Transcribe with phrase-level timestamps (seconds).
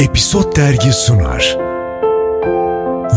[0.00, 1.56] Episod Dergi sunar.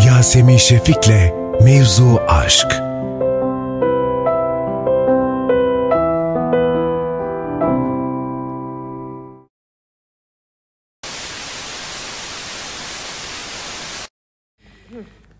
[0.08, 2.90] Yasemin Şefik'le Mevzu Aşk.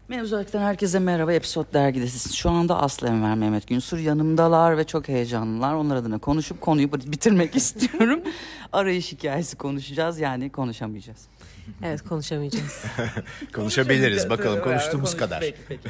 [0.10, 1.34] Mevzuattan herkese merhaba.
[1.34, 2.36] Episod dergidesiniz.
[2.36, 5.74] Şu anda Aslı Enver Mehmet Günsur yanımdalar ve çok heyecanlılar.
[5.74, 8.22] Onlar adına konuşup konuyu bitirmek istiyorum.
[8.74, 11.28] Arayış hikayesi konuşacağız yani konuşamayacağız.
[11.84, 12.84] Evet konuşamayacağız.
[13.54, 15.40] Konuşabiliriz bakalım konuştuğumuz Konuş- kadar.
[15.40, 15.90] Peki, peki.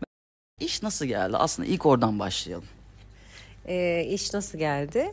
[0.60, 1.36] İş nasıl geldi?
[1.36, 2.64] Aslında ilk oradan başlayalım.
[3.66, 5.12] Ee, iş nasıl geldi?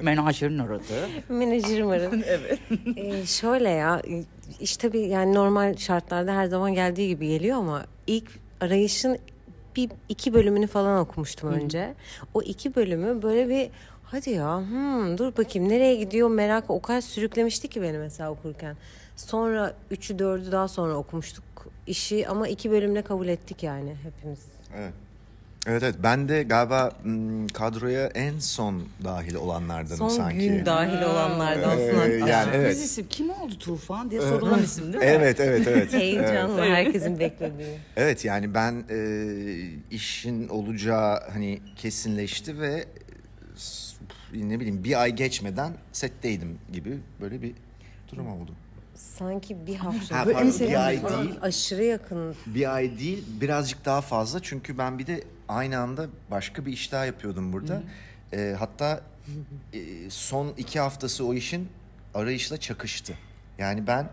[0.00, 1.08] Menajerin aradı.
[1.28, 2.20] Menajerim aradı.
[2.26, 2.58] evet.
[2.96, 4.02] Ee, şöyle ya
[4.60, 9.18] iş tabii yani normal şartlarda her zaman geldiği gibi geliyor ama ilk arayışın
[9.76, 11.94] bir iki bölümünü falan okumuştum önce.
[12.34, 13.70] O iki bölümü böyle bir
[14.04, 18.76] hadi ya hmm, dur bakayım nereye gidiyor merak o kadar sürüklemişti ki beni mesela okurken.
[19.16, 21.44] Sonra üçü dördü daha sonra okumuştuk
[21.86, 24.38] işi ama iki bölümle kabul ettik yani hepimiz.
[24.76, 24.92] Evet.
[25.68, 30.38] Evet evet ben de galiba hmm, kadroya en son dahil olanlardanım Son sanki.
[30.38, 32.30] gün dahil olanlardansın Ee, hatta.
[32.30, 32.76] yani evet.
[32.76, 35.10] İsim kim oldu Tufan diye sorulan isim değil mi?
[35.10, 35.92] Evet evet evet.
[35.94, 37.78] Heyecanla herkesin beklediği.
[37.96, 38.98] Evet yani ben e,
[39.90, 42.84] işin olacağı hani kesinleşti ve
[43.56, 43.96] s-
[44.34, 47.52] ne bileyim bir ay geçmeden setteydim gibi böyle bir
[48.12, 48.50] durum oldu.
[48.94, 50.18] Sanki bir hafta.
[50.20, 51.34] Ha, pardon, sevdiğim bir ay değil.
[51.42, 52.34] Aşırı yakın.
[52.46, 56.92] Bir ay değil birazcık daha fazla çünkü ben bir de aynı anda başka bir iş
[56.92, 57.82] daha yapıyordum burada.
[58.32, 59.00] Ee, hatta
[59.74, 59.80] e,
[60.10, 61.68] son iki haftası o işin
[62.14, 63.14] arayışla çakıştı.
[63.58, 64.08] Yani ben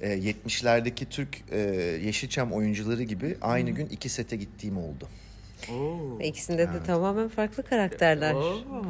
[0.00, 1.58] e, 70'lerdeki Türk e,
[2.04, 5.08] Yeşilçam oyuncuları gibi aynı gün iki sete gittiğim oldu.
[6.18, 8.34] Ve İkisinde de tamamen farklı karakterler.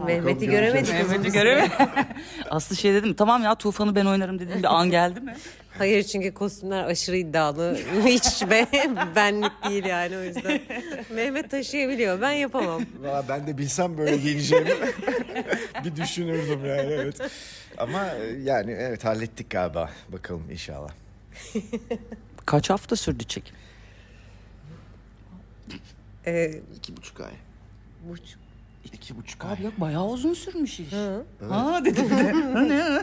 [0.06, 0.93] Mehmet'i Bakalım göremedik.
[0.93, 1.43] Mehmet'i süre.
[1.43, 1.69] göreme.
[2.50, 5.37] Aslı şey dedim tamam ya Tufan'ı ben oynarım dediğim bir an geldi mi?
[5.79, 7.79] Hayır çünkü kostümler aşırı iddialı.
[8.05, 8.67] Hiç be,
[9.17, 10.61] benlik değil yani o yüzden.
[11.15, 12.21] Mehmet taşıyabiliyor.
[12.21, 12.83] Ben yapamam.
[13.00, 14.71] Valla ben de bilsem böyle giyineceğimi
[15.84, 17.16] bir düşünürdüm yani evet.
[17.78, 19.91] Ama e, yani evet hallettik galiba.
[20.09, 20.91] Bakalım inşallah.
[22.47, 23.56] Kaç hafta sürdü çekim?
[26.27, 27.33] Ee, İki buçuk ay.
[28.09, 28.47] buçuk.
[28.84, 29.53] İki buçuk ay.
[29.53, 30.93] Abi yok bayağı uzun sürmüş iş.
[30.93, 31.25] Hı.
[31.50, 32.33] Ha dedim de.
[32.55, 33.03] Ha, ne?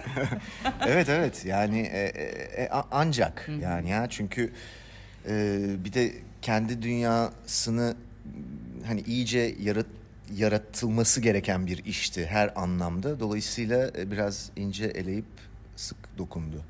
[0.87, 4.53] Evet evet yani e, e, e, ancak yani ya çünkü
[5.29, 7.95] e, bir de kendi dünyasını
[8.87, 9.85] hani iyice yarat
[10.35, 13.19] yaratılması gereken bir işti her anlamda.
[13.19, 15.25] Dolayısıyla e, biraz ince eleyip
[15.75, 16.61] sık dokundu.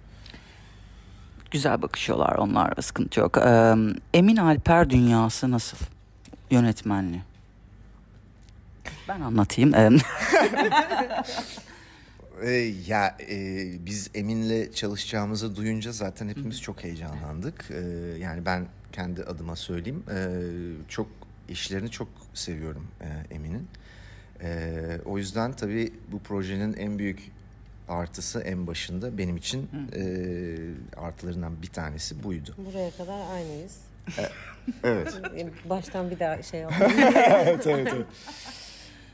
[1.51, 3.37] Güzel bakışıyorlar onlar sıkıntı yok.
[3.37, 3.73] Ee,
[4.13, 5.77] Emin Alper dünyası nasıl?
[6.51, 7.21] Yönetmenliği.
[9.07, 9.73] Ben anlatayım.
[9.75, 9.89] Ee,
[12.43, 12.51] E,
[12.87, 17.65] ya e, biz Emin'le çalışacağımızı duyunca zaten hepimiz çok heyecanlandık.
[17.71, 17.79] E,
[18.19, 20.03] yani ben kendi adıma söyleyeyim.
[20.11, 20.17] E,
[20.89, 21.07] çok
[21.49, 23.67] işlerini çok seviyorum e, Emin'in.
[24.41, 24.71] E,
[25.05, 27.31] o yüzden tabii bu projenin en büyük
[27.87, 30.03] artısı en başında benim için e,
[30.99, 32.55] artılarından bir tanesi buydu.
[32.57, 33.77] Buraya kadar aynıyız.
[34.83, 35.13] Evet.
[35.37, 36.91] Ee, Baştan bir daha şey yapalım.
[37.15, 38.05] evet, evet, evet.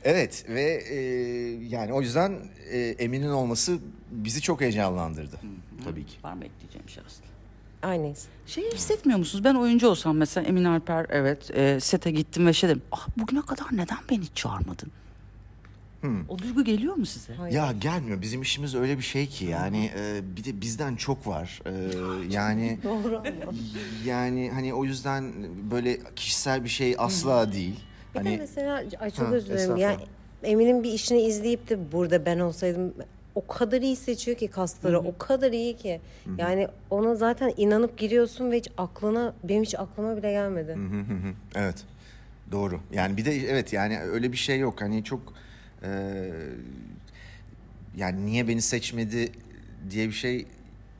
[0.03, 0.99] Evet ve e,
[1.67, 2.39] yani o yüzden
[2.71, 3.77] e, Emin'in olması
[4.11, 5.35] bizi çok heyecanlandırdı.
[5.83, 6.13] Tabii ki.
[6.23, 7.23] Var mı ekleyeceğim şey Aslı?
[7.83, 8.25] Aynıyız.
[8.47, 9.43] Şeyi hissetmiyor musunuz?
[9.43, 12.81] Ben oyuncu olsam mesela Emin Alper evet e, sete gittim ve şey dedim.
[12.91, 14.91] Ah bugüne kadar neden beni hiç çağırmadın?
[16.29, 17.33] O duygu geliyor mu size?
[17.33, 17.55] Hayır.
[17.55, 18.21] Ya gelmiyor.
[18.21, 21.61] Bizim işimiz öyle bir şey ki yani e, bir de bizden çok var.
[21.65, 21.71] E,
[22.29, 23.23] yani Doğru
[24.05, 25.33] yani hani o yüzden
[25.71, 27.79] böyle kişisel bir şey asla değil.
[28.15, 29.77] Bir de Hani mesela ay çok özür dilerim.
[29.77, 29.97] Yani.
[30.43, 32.93] Emin'in bir işini izleyip de burada ben olsaydım
[33.35, 34.99] o kadar iyi seçiyor ki kasları.
[34.99, 36.01] O kadar iyi ki.
[36.37, 40.71] Yani ona zaten inanıp giriyorsun ve hiç aklına benim hiç aklıma bile gelmedi.
[40.71, 41.33] Hı hı hı.
[41.55, 41.83] evet.
[42.51, 42.79] Doğru.
[42.93, 44.81] Yani bir de evet yani öyle bir şey yok.
[44.81, 45.33] Hani çok
[45.83, 45.89] e,
[47.97, 49.31] yani niye beni seçmedi
[49.89, 50.45] diye bir şey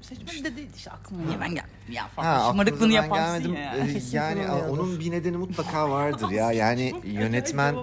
[0.02, 2.40] Seçmedi de değil işte aklıma niye ben gelmedim ya falan.
[2.40, 3.54] Ha, Şımarıklığını yaparsın gelmedim.
[3.64, 3.78] ya.
[3.78, 4.78] Ee, Kesin yani kullanıyordur.
[4.78, 6.52] onun bir nedeni mutlaka vardır ya.
[6.52, 7.76] Yani yönetmen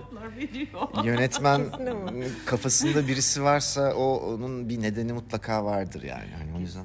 [1.05, 1.63] yönetmen
[2.47, 6.31] kafasında birisi varsa o onun bir nedeni mutlaka vardır yani.
[6.39, 6.85] Hani o yüzden.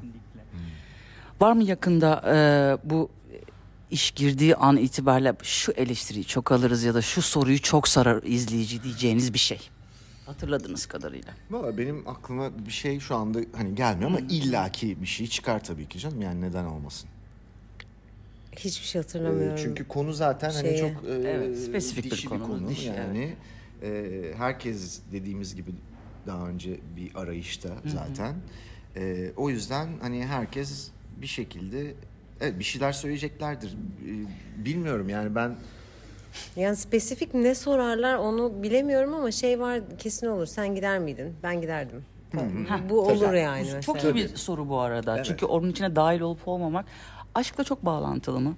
[1.42, 2.38] Var mı yakında e,
[2.90, 3.10] bu
[3.92, 8.84] iş girdiği an itibariyle şu eleştiriyi çok alırız ya da şu soruyu çok sarar izleyici
[8.84, 9.70] diyeceğiniz bir şey?
[10.26, 11.34] Hatırladığınız kadarıyla.
[11.52, 15.88] Valla benim aklıma bir şey şu anda hani gelmiyor ama illaki bir şey çıkar tabii
[15.90, 16.22] ki canım.
[16.22, 17.10] Yani neden olmasın.
[18.56, 19.60] Hiçbir şey Ee, hatırlamıyorum.
[19.64, 20.80] çünkü konu zaten hani Şeyi.
[20.80, 23.34] çok e, Evet, spesifik bir dişi konu, diş, yani
[23.84, 25.72] e, herkes dediğimiz gibi
[26.28, 28.36] daha önce bir arayışta zaten.
[28.96, 30.90] E, o yüzden hani herkes
[31.22, 31.94] bir şekilde
[32.42, 33.72] evet, bir şeyler söyleyeceklerdir.
[33.74, 34.12] E,
[34.66, 35.56] bilmiyorum yani ben
[36.56, 40.46] Yani spesifik ne sorarlar onu bilemiyorum ama şey var kesin olur.
[40.46, 41.36] Sen gider miydin?
[41.44, 42.06] Ben giderdim.
[42.90, 43.82] Bu olur yani mesela.
[43.82, 45.24] Çok iyi bir soru bu arada.
[45.24, 46.86] Çünkü onun içine dahil olup olmamak
[47.36, 48.56] aşkla çok bağlantılı mı?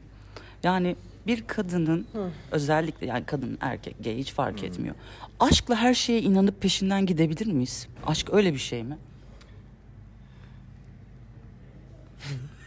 [0.63, 0.95] Yani
[1.27, 2.07] bir kadının
[2.51, 4.95] özellikle yani kadın erkek gay hiç fark etmiyor.
[5.39, 7.87] Aşkla her şeye inanıp peşinden gidebilir miyiz?
[8.07, 8.97] Aşk öyle bir şey mi?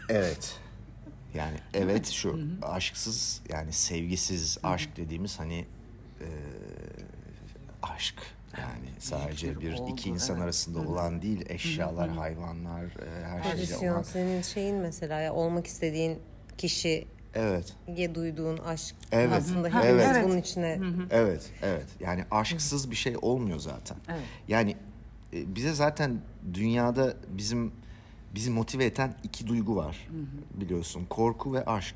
[0.09, 0.57] Evet.
[1.39, 5.67] Yani evet şu aşksız yani sevgisiz aşk dediğimiz hani
[6.21, 6.29] e,
[7.83, 8.15] aşk.
[8.59, 14.03] Yani sadece bir iki insan arasında olan değil eşyalar, hayvanlar, e, her şeyle Pozisyon olan.
[14.03, 16.19] senin şeyin mesela ya olmak istediğin
[16.59, 17.05] kişiye
[17.35, 17.75] Evet.
[18.15, 20.25] duyduğun aşk Evet, aslında hepimiz evet.
[20.25, 20.81] bunun içine
[21.11, 21.87] Evet, evet.
[22.01, 23.97] Yani aşksız bir şey olmuyor zaten.
[24.49, 24.77] Yani
[25.33, 26.21] e, bize zaten
[26.55, 27.73] dünyada bizim
[28.35, 30.09] bizi motive eden iki duygu var.
[30.55, 31.05] Biliyorsun.
[31.11, 31.95] Korku ve aşk.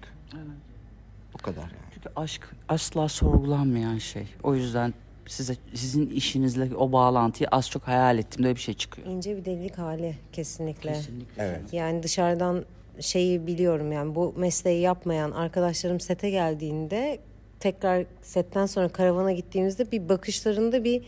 [1.34, 1.90] O kadar yani.
[1.94, 4.26] Çünkü aşk asla sorgulanmayan şey.
[4.42, 4.94] O yüzden
[5.26, 9.08] size sizin işinizle o bağlantıyı az çok hayal ettiğimde öyle bir şey çıkıyor.
[9.08, 11.00] ince bir delilik hali kesinlikle.
[11.38, 11.72] Evet.
[11.72, 12.64] Yani dışarıdan
[13.00, 17.18] şeyi biliyorum yani bu mesleği yapmayan arkadaşlarım sete geldiğinde
[17.60, 21.02] tekrar setten sonra karavana gittiğimizde bir bakışlarında bir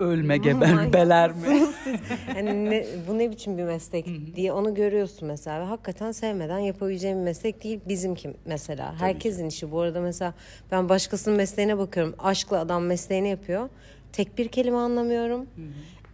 [0.00, 1.36] Ölme, geber, beler mi?
[1.36, 2.00] mısınız siz?
[2.36, 4.06] Yani ne, bu ne biçim bir meslek
[4.36, 8.94] diye onu görüyorsun mesela ve hakikaten sevmeden yapabileceğim bir meslek değil bizimki mesela.
[8.98, 10.34] Herkesin işi bu arada mesela
[10.70, 12.14] ben başkasının mesleğine bakıyorum.
[12.18, 13.68] Aşkla adam mesleğini yapıyor.
[14.12, 15.46] Tek bir kelime anlamıyorum.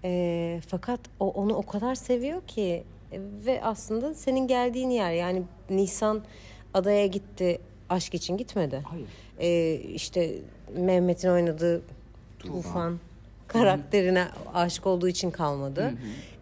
[0.05, 5.43] Ee, fakat o onu o kadar seviyor ki E, ve aslında senin geldiğin yer yani
[5.71, 6.21] Nisan
[6.75, 8.83] adaya gitti aşk için gitmedi.
[8.85, 9.07] Hayır.
[9.39, 10.31] Ee, işte
[10.77, 11.83] Mehmet'in oynadığı
[12.39, 12.99] Tufan
[13.53, 15.95] karakterine aşık olduğu için kalmadı.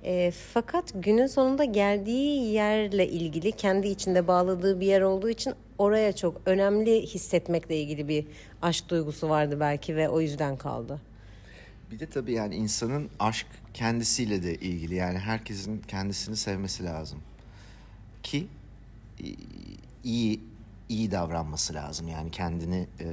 [0.04, 6.16] Ee, fakat günün sonunda geldiği yerle ilgili kendi içinde bağladığı bir yer olduğu için oraya
[6.16, 8.26] çok önemli hissetmekle ilgili bir
[8.62, 11.00] aşk duygusu vardı belki ve o yüzden kaldı.
[11.90, 14.94] Bir de tabii yani insanın aşk kendisiyle de ilgili.
[14.94, 17.18] Yani herkesin kendisini sevmesi lazım.
[18.22, 18.46] Ki
[19.20, 19.26] e,
[20.04, 20.40] iyi
[20.88, 22.08] iyi davranması lazım.
[22.08, 23.06] Yani kendini e,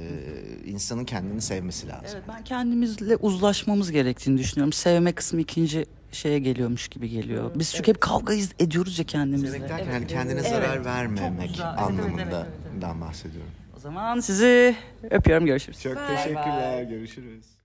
[0.66, 2.04] insanın kendini sevmesi lazım.
[2.12, 4.72] Evet, ben kendimizle uzlaşmamız gerektiğini düşünüyorum.
[4.72, 7.50] Sevme kısmı ikinci şeye geliyormuş gibi geliyor.
[7.54, 9.50] Biz çünkü hep kavga ediyoruz ya kendimizle.
[9.52, 12.46] Sevmek derken hani kendine zarar vermemek anlamında
[13.00, 13.50] bahsediyorum.
[13.76, 14.76] O zaman sizi
[15.10, 15.82] öpüyorum görüşürüz.
[15.82, 16.82] Çok teşekkürler.
[16.82, 17.55] Görüşürüz.